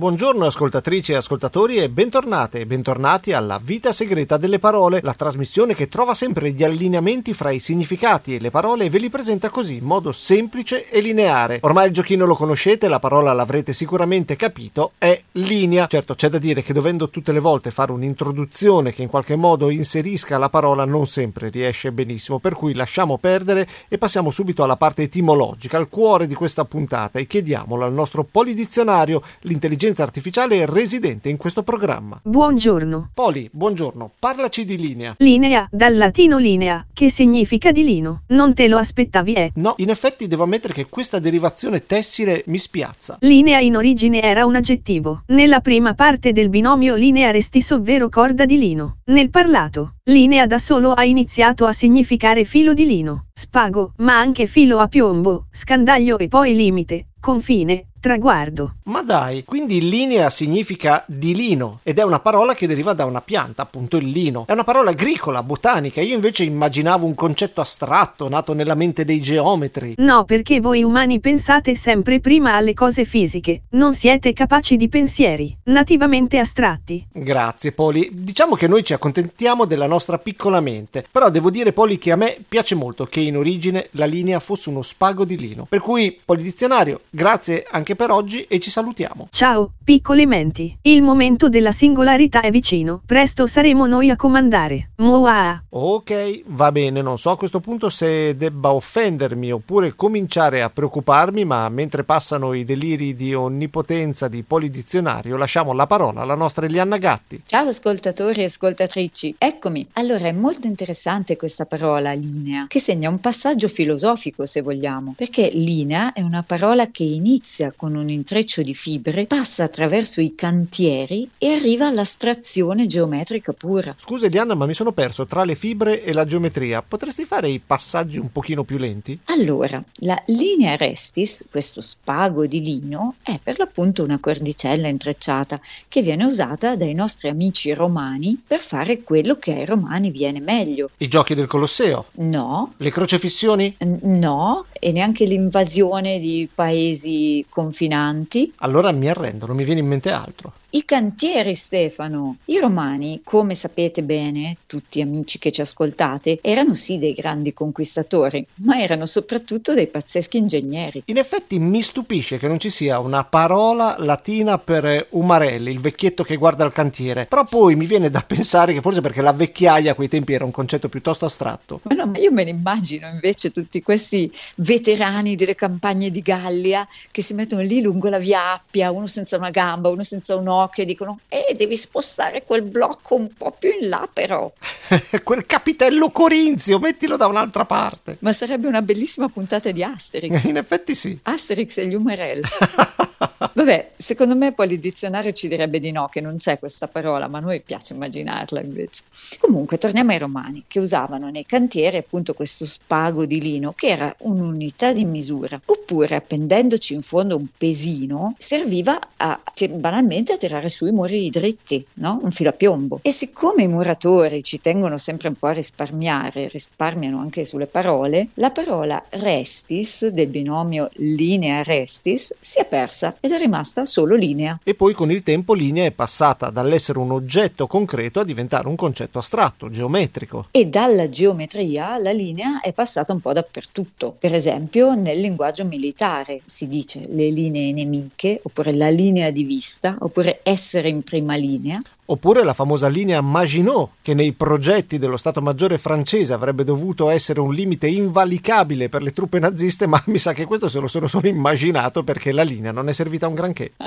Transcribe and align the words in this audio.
Buongiorno 0.00 0.46
ascoltatrici 0.46 1.12
e 1.12 1.16
ascoltatori 1.16 1.76
e 1.76 1.90
bentornate 1.90 2.60
e 2.60 2.64
bentornati 2.64 3.34
alla 3.34 3.60
Vita 3.62 3.92
Segreta 3.92 4.38
delle 4.38 4.58
Parole, 4.58 5.00
la 5.02 5.12
trasmissione 5.12 5.74
che 5.74 5.88
trova 5.88 6.14
sempre 6.14 6.52
gli 6.52 6.64
allineamenti 6.64 7.34
fra 7.34 7.50
i 7.50 7.58
significati 7.58 8.34
e 8.34 8.40
le 8.40 8.48
parole 8.48 8.86
e 8.86 8.88
ve 8.88 8.98
li 8.98 9.10
presenta 9.10 9.50
così 9.50 9.76
in 9.76 9.84
modo 9.84 10.10
semplice 10.10 10.88
e 10.88 11.02
lineare. 11.02 11.58
Ormai 11.60 11.88
il 11.88 11.92
giochino 11.92 12.24
lo 12.24 12.34
conoscete, 12.34 12.88
la 12.88 12.98
parola 12.98 13.34
l'avrete 13.34 13.74
sicuramente 13.74 14.36
capito, 14.36 14.92
è 14.96 15.20
linea. 15.32 15.86
Certo 15.86 16.14
c'è 16.14 16.30
da 16.30 16.38
dire 16.38 16.62
che 16.62 16.72
dovendo 16.72 17.10
tutte 17.10 17.32
le 17.32 17.38
volte 17.38 17.70
fare 17.70 17.92
un'introduzione 17.92 18.94
che 18.94 19.02
in 19.02 19.08
qualche 19.08 19.36
modo 19.36 19.68
inserisca 19.68 20.38
la 20.38 20.48
parola 20.48 20.86
non 20.86 21.06
sempre 21.06 21.50
riesce 21.50 21.92
benissimo, 21.92 22.38
per 22.38 22.54
cui 22.54 22.72
lasciamo 22.72 23.18
perdere 23.18 23.68
e 23.86 23.98
passiamo 23.98 24.30
subito 24.30 24.62
alla 24.62 24.76
parte 24.76 25.02
etimologica, 25.02 25.76
al 25.76 25.90
cuore 25.90 26.26
di 26.26 26.34
questa 26.34 26.64
puntata 26.64 27.18
e 27.18 27.26
chiediamolo 27.26 27.84
al 27.84 27.92
nostro 27.92 28.24
polidizionario, 28.24 29.20
l'intelligenza 29.40 29.88
intelligenza 29.90 30.02
artificiale 30.02 30.66
residente 30.66 31.28
in 31.28 31.36
questo 31.36 31.62
programma. 31.62 32.20
Buongiorno. 32.22 33.10
Poli, 33.12 33.48
buongiorno, 33.52 34.12
parlaci 34.18 34.64
di 34.64 34.76
linea. 34.76 35.14
Linea, 35.18 35.68
dal 35.70 35.96
latino 35.96 36.38
linea, 36.38 36.86
che 36.92 37.10
significa 37.10 37.72
di 37.72 37.84
lino. 37.84 38.22
Non 38.28 38.54
te 38.54 38.68
lo 38.68 38.78
aspettavi, 38.78 39.32
eh? 39.34 39.50
No, 39.54 39.74
in 39.78 39.90
effetti 39.90 40.28
devo 40.28 40.44
ammettere 40.44 40.72
che 40.72 40.86
questa 40.88 41.18
derivazione 41.18 41.86
tessile 41.86 42.44
mi 42.46 42.58
spiazza. 42.58 43.16
Linea 43.20 43.58
in 43.58 43.76
origine 43.76 44.22
era 44.22 44.46
un 44.46 44.56
aggettivo, 44.56 45.22
nella 45.28 45.60
prima 45.60 45.94
parte 45.94 46.32
del 46.32 46.48
binomio 46.48 46.94
linea 46.94 47.30
restis 47.30 47.70
ovvero 47.70 48.08
corda 48.08 48.44
di 48.44 48.58
lino. 48.58 48.98
Nel 49.06 49.30
parlato, 49.30 49.94
linea 50.04 50.46
da 50.46 50.58
solo 50.58 50.92
ha 50.92 51.04
iniziato 51.04 51.66
a 51.66 51.72
significare 51.72 52.44
filo 52.44 52.74
di 52.74 52.86
lino, 52.86 53.26
spago, 53.32 53.94
ma 53.98 54.18
anche 54.18 54.46
filo 54.46 54.78
a 54.78 54.88
piombo, 54.88 55.46
scandaglio 55.50 56.18
e 56.18 56.28
poi 56.28 56.54
limite, 56.54 57.08
confine, 57.20 57.89
traguardo. 58.00 58.76
Ma 58.84 59.02
dai, 59.02 59.44
quindi 59.44 59.88
linea 59.88 60.30
significa 60.30 61.04
di 61.06 61.34
lino 61.34 61.80
ed 61.82 61.98
è 61.98 62.02
una 62.02 62.20
parola 62.20 62.54
che 62.54 62.66
deriva 62.66 62.92
da 62.92 63.04
una 63.04 63.20
pianta, 63.20 63.62
appunto 63.62 63.96
il 63.96 64.08
lino. 64.08 64.44
È 64.46 64.52
una 64.52 64.64
parola 64.64 64.90
agricola, 64.90 65.42
botanica. 65.42 66.00
Io 66.00 66.14
invece 66.14 66.44
immaginavo 66.44 67.06
un 67.06 67.14
concetto 67.14 67.60
astratto 67.60 68.28
nato 68.28 68.52
nella 68.52 68.74
mente 68.74 69.04
dei 69.04 69.20
geometri. 69.20 69.94
No, 69.98 70.24
perché 70.24 70.60
voi 70.60 70.82
umani 70.82 71.20
pensate 71.20 71.74
sempre 71.76 72.20
prima 72.20 72.54
alle 72.54 72.74
cose 72.74 73.04
fisiche, 73.04 73.62
non 73.70 73.92
siete 73.92 74.32
capaci 74.32 74.76
di 74.76 74.88
pensieri 74.88 75.56
nativamente 75.64 76.38
astratti. 76.38 77.06
Grazie, 77.12 77.72
Poli. 77.72 78.08
Diciamo 78.12 78.54
che 78.54 78.66
noi 78.66 78.82
ci 78.82 78.92
accontentiamo 78.92 79.64
della 79.64 79.86
nostra 79.86 80.18
piccola 80.18 80.60
mente, 80.60 81.04
però 81.10 81.30
devo 81.30 81.50
dire, 81.50 81.72
Poli, 81.72 81.98
che 81.98 82.12
a 82.12 82.16
me 82.16 82.36
piace 82.48 82.74
molto 82.74 83.04
che 83.06 83.20
in 83.20 83.36
origine 83.36 83.88
la 83.92 84.06
linea 84.06 84.40
fosse 84.40 84.70
uno 84.70 84.82
spago 84.82 85.24
di 85.24 85.36
lino. 85.36 85.66
Per 85.68 85.80
cui, 85.80 86.18
Polidizionario, 86.24 87.02
grazie 87.10 87.66
anche 87.70 87.89
anche 87.90 87.96
per 87.96 88.10
oggi 88.10 88.42
e 88.42 88.58
ci 88.60 88.70
salutiamo. 88.70 89.28
Ciao, 89.30 89.72
piccoli 89.82 90.26
menti. 90.26 90.76
Il 90.82 91.02
momento 91.02 91.48
della 91.48 91.72
singolarità 91.72 92.40
è 92.40 92.50
vicino. 92.50 93.02
Presto 93.04 93.46
saremo 93.46 93.86
noi 93.86 94.10
a 94.10 94.16
comandare. 94.16 94.90
Mua. 94.96 95.62
Ok, 95.70 96.42
va 96.46 96.70
bene. 96.70 97.02
Non 97.02 97.18
so 97.18 97.30
a 97.30 97.36
questo 97.36 97.60
punto 97.60 97.88
se 97.88 98.36
debba 98.36 98.72
offendermi 98.72 99.50
oppure 99.50 99.94
cominciare 99.94 100.62
a 100.62 100.70
preoccuparmi, 100.70 101.44
ma 101.44 101.68
mentre 101.68 102.04
passano 102.04 102.52
i 102.52 102.64
deliri 102.64 103.16
di 103.16 103.34
onnipotenza 103.34 104.28
di 104.28 104.42
Polidizionario, 104.42 105.36
lasciamo 105.36 105.72
la 105.72 105.86
parola 105.86 106.20
alla 106.20 106.34
nostra 106.34 106.66
Elianna 106.66 106.98
Gatti. 106.98 107.42
Ciao 107.44 107.68
ascoltatori 107.68 108.42
e 108.42 108.44
ascoltatrici. 108.44 109.34
Eccomi. 109.38 109.88
Allora, 109.94 110.26
è 110.26 110.32
molto 110.32 110.66
interessante 110.66 111.36
questa 111.36 111.66
parola 111.66 112.12
linea, 112.12 112.66
che 112.68 112.78
segna 112.78 113.08
un 113.08 113.20
passaggio 113.20 113.68
filosofico, 113.68 114.46
se 114.46 114.60
vogliamo, 114.60 115.14
perché 115.16 115.50
linea 115.52 116.12
è 116.12 116.20
una 116.20 116.42
parola 116.42 116.90
che 116.90 117.04
inizia 117.04 117.72
con 117.80 117.94
un 117.94 118.10
intreccio 118.10 118.60
di 118.60 118.74
fibre, 118.74 119.24
passa 119.24 119.64
attraverso 119.64 120.20
i 120.20 120.34
cantieri 120.34 121.26
e 121.38 121.54
arriva 121.54 121.86
all'astrazione 121.86 122.84
geometrica 122.84 123.54
pura. 123.54 123.94
Scusa 123.96 124.26
Eliana, 124.26 124.54
ma 124.54 124.66
mi 124.66 124.74
sono 124.74 124.92
perso 124.92 125.24
tra 125.24 125.44
le 125.44 125.54
fibre 125.54 126.04
e 126.04 126.12
la 126.12 126.26
geometria. 126.26 126.82
Potresti 126.82 127.24
fare 127.24 127.48
i 127.48 127.58
passaggi 127.58 128.18
un 128.18 128.30
pochino 128.30 128.64
più 128.64 128.76
lenti? 128.76 129.18
Allora, 129.28 129.82
la 130.00 130.22
linea 130.26 130.76
restis, 130.76 131.46
questo 131.50 131.80
spago 131.80 132.44
di 132.44 132.60
lino, 132.60 133.14
è 133.22 133.40
per 133.42 133.56
l'appunto 133.56 134.04
una 134.04 134.20
cordicella 134.20 134.88
intrecciata 134.88 135.58
che 135.88 136.02
viene 136.02 136.24
usata 136.24 136.76
dai 136.76 136.92
nostri 136.92 137.30
amici 137.30 137.72
romani 137.72 138.38
per 138.46 138.60
fare 138.60 139.02
quello 139.02 139.38
che 139.38 139.54
ai 139.54 139.64
romani 139.64 140.10
viene 140.10 140.40
meglio. 140.40 140.90
I 140.98 141.08
giochi 141.08 141.34
del 141.34 141.46
Colosseo? 141.46 142.08
No. 142.16 142.74
Le 142.76 142.90
crocefissioni? 142.90 143.74
N- 143.82 144.18
no, 144.18 144.66
e 144.78 144.92
neanche 144.92 145.24
l'invasione 145.24 146.18
di 146.18 146.46
paesi 146.54 147.42
con 147.48 147.68
confinanti. 147.70 148.52
Allora 148.58 148.90
mi 148.90 149.08
arrendo, 149.08 149.46
non 149.46 149.56
mi 149.56 149.64
viene 149.64 149.80
in 149.80 149.86
mente 149.86 150.10
altro. 150.10 150.52
I 150.72 150.84
cantieri, 150.84 151.54
Stefano. 151.54 152.36
I 152.44 152.60
romani, 152.60 153.22
come 153.24 153.56
sapete 153.56 154.04
bene, 154.04 154.58
tutti 154.66 155.00
amici 155.00 155.40
che 155.40 155.50
ci 155.50 155.60
ascoltate, 155.60 156.38
erano 156.40 156.76
sì 156.76 156.98
dei 156.98 157.12
grandi 157.12 157.52
conquistatori, 157.52 158.46
ma 158.62 158.80
erano 158.80 159.04
soprattutto 159.04 159.74
dei 159.74 159.88
pazzeschi 159.88 160.36
ingegneri. 160.36 161.02
In 161.06 161.16
effetti 161.16 161.58
mi 161.58 161.82
stupisce 161.82 162.38
che 162.38 162.46
non 162.46 162.60
ci 162.60 162.70
sia 162.70 163.00
una 163.00 163.24
parola 163.24 163.96
latina 163.98 164.58
per 164.58 165.08
umarelli, 165.10 165.72
il 165.72 165.80
vecchietto 165.80 166.22
che 166.22 166.36
guarda 166.36 166.64
il 166.64 166.70
cantiere, 166.70 167.26
però 167.26 167.42
poi 167.44 167.74
mi 167.74 167.86
viene 167.86 168.08
da 168.08 168.22
pensare 168.22 168.72
che 168.72 168.80
forse 168.80 169.00
perché 169.00 169.22
la 169.22 169.32
vecchiaia 169.32 169.90
a 169.90 169.94
quei 169.96 170.08
tempi 170.08 170.34
era 170.34 170.44
un 170.44 170.52
concetto 170.52 170.88
piuttosto 170.88 171.24
astratto. 171.24 171.80
Ma 171.82 171.96
no, 171.96 172.06
ma 172.06 172.18
io 172.18 172.30
me 172.30 172.44
ne 172.44 172.50
immagino 172.50 173.08
invece 173.08 173.50
tutti 173.50 173.82
questi 173.82 174.30
veterani 174.56 175.34
delle 175.34 175.56
campagne 175.56 176.10
di 176.10 176.20
Gallia 176.20 176.86
che 177.10 177.22
si 177.22 177.34
mettono 177.34 177.62
lì 177.62 177.80
lungo 177.80 178.08
la 178.08 178.18
via 178.18 178.52
Appia, 178.52 178.92
uno 178.92 179.08
senza 179.08 179.36
una 179.36 179.50
gamba, 179.50 179.88
uno 179.88 180.04
senza 180.04 180.36
un 180.36 180.46
occhio 180.62 180.82
e 180.82 180.86
dicono 180.86 181.20
eh 181.28 181.54
devi 181.56 181.76
spostare 181.76 182.44
quel 182.44 182.62
blocco 182.62 183.14
un 183.14 183.28
po' 183.36 183.54
più 183.58 183.70
in 183.80 183.88
là 183.88 184.08
però. 184.12 184.50
Quel 185.22 185.46
capitello 185.46 186.10
corinzio 186.10 186.78
mettilo 186.78 187.16
da 187.16 187.26
un'altra 187.26 187.64
parte. 187.64 188.16
Ma 188.20 188.32
sarebbe 188.32 188.66
una 188.66 188.82
bellissima 188.82 189.28
puntata 189.28 189.70
di 189.70 189.82
Asterix. 189.82 190.44
In 190.44 190.56
effetti 190.56 190.94
sì. 190.94 191.18
Asterix 191.22 191.78
e 191.78 191.86
gli 191.86 191.94
Umarell 191.94 192.42
Vabbè, 193.52 193.90
secondo 193.96 194.34
me 194.34 194.52
poi 194.52 194.72
il 194.72 194.78
dizionario 194.78 195.32
ci 195.32 195.46
direbbe 195.46 195.78
di 195.78 195.90
no, 195.90 196.08
che 196.08 196.22
non 196.22 196.38
c'è 196.38 196.58
questa 196.58 196.88
parola, 196.88 197.28
ma 197.28 197.36
a 197.36 197.42
noi 197.42 197.60
piace 197.60 197.92
immaginarla 197.92 198.62
invece. 198.62 199.02
Comunque, 199.38 199.76
torniamo 199.76 200.12
ai 200.12 200.18
romani, 200.18 200.64
che 200.66 200.78
usavano 200.78 201.28
nei 201.28 201.44
cantieri 201.44 201.98
appunto 201.98 202.32
questo 202.32 202.64
spago 202.64 203.26
di 203.26 203.38
lino, 203.38 203.74
che 203.76 203.88
era 203.88 204.14
un'unità 204.20 204.94
di 204.94 205.04
misura, 205.04 205.60
oppure 205.62 206.14
appendendoci 206.14 206.94
in 206.94 207.02
fondo 207.02 207.36
un 207.36 207.46
pesino, 207.56 208.34
serviva 208.38 208.98
a, 209.16 209.38
banalmente 209.68 210.32
a 210.32 210.36
tirare 210.38 210.68
su 210.68 210.86
i 210.86 210.92
muri 210.92 211.28
dritti, 211.28 211.84
no? 211.94 212.20
un 212.22 212.30
filo 212.30 212.50
a 212.50 212.54
piombo. 212.54 213.00
E 213.02 213.10
siccome 213.10 213.64
i 213.64 213.68
muratori 213.68 214.42
ci 214.42 214.60
tengono 214.60 214.96
sempre 214.96 215.28
un 215.28 215.34
po' 215.34 215.48
a 215.48 215.52
risparmiare, 215.52 216.48
risparmiano 216.48 217.20
anche 217.20 217.44
sulle 217.44 217.66
parole, 217.66 218.28
la 218.34 218.50
parola 218.50 219.04
restis 219.10 220.08
del 220.08 220.28
binomio 220.28 220.88
linea 220.94 221.62
restis 221.62 222.34
si 222.40 222.60
è 222.60 222.66
persa 222.66 223.09
ed 223.20 223.32
è 223.32 223.38
rimasta 223.38 223.84
solo 223.84 224.14
linea. 224.14 224.58
E 224.62 224.74
poi 224.74 224.94
con 224.94 225.10
il 225.10 225.22
tempo 225.22 225.54
linea 225.54 225.84
è 225.84 225.90
passata 225.90 226.50
dall'essere 226.50 226.98
un 226.98 227.10
oggetto 227.10 227.66
concreto 227.66 228.20
a 228.20 228.24
diventare 228.24 228.68
un 228.68 228.76
concetto 228.76 229.18
astratto, 229.18 229.68
geometrico. 229.68 230.46
E 230.50 230.66
dalla 230.66 231.08
geometria 231.08 231.98
la 231.98 232.12
linea 232.12 232.60
è 232.60 232.72
passata 232.72 233.12
un 233.12 233.20
po' 233.20 233.32
dappertutto. 233.32 234.14
Per 234.18 234.34
esempio 234.34 234.94
nel 234.94 235.20
linguaggio 235.20 235.64
militare 235.64 236.40
si 236.44 236.68
dice 236.68 237.00
le 237.08 237.30
linee 237.30 237.72
nemiche, 237.72 238.40
oppure 238.42 238.72
la 238.72 238.90
linea 238.90 239.30
di 239.30 239.44
vista, 239.44 239.96
oppure 240.00 240.40
essere 240.42 240.88
in 240.88 241.02
prima 241.02 241.34
linea. 241.34 241.80
Oppure 242.10 242.42
la 242.42 242.54
famosa 242.54 242.88
linea 242.88 243.20
Maginot, 243.20 243.90
che 244.02 244.14
nei 244.14 244.32
progetti 244.32 244.98
dello 244.98 245.16
Stato 245.16 245.40
Maggiore 245.40 245.78
francese 245.78 246.32
avrebbe 246.32 246.64
dovuto 246.64 247.08
essere 247.08 247.38
un 247.38 247.54
limite 247.54 247.86
invalicabile 247.86 248.88
per 248.88 249.02
le 249.02 249.12
truppe 249.12 249.38
naziste, 249.38 249.86
ma 249.86 250.02
mi 250.06 250.18
sa 250.18 250.32
che 250.32 250.44
questo 250.44 250.66
se 250.66 250.80
lo 250.80 250.88
sono 250.88 251.06
solo 251.06 251.28
immaginato 251.28 252.02
perché 252.02 252.32
la 252.32 252.42
linea 252.42 252.72
non 252.72 252.88
è 252.88 252.92
servita 252.92 253.26
a 253.26 253.28
un 253.28 253.36
granché. 253.36 253.74